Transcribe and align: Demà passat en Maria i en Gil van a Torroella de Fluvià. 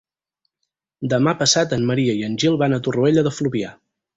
Demà 1.13 1.35
passat 1.43 1.77
en 1.77 1.85
Maria 1.91 2.17
i 2.23 2.27
en 2.31 2.41
Gil 2.45 2.59
van 2.65 2.79
a 2.79 2.81
Torroella 2.89 3.29
de 3.29 3.35
Fluvià. 3.37 3.71